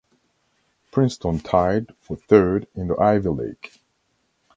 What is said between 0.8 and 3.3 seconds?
Princeton tied for third in the Ivy